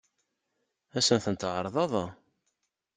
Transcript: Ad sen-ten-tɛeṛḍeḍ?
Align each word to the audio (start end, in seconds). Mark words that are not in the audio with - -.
Ad 0.97 1.03
sen-ten-tɛeṛḍeḍ? 1.05 1.93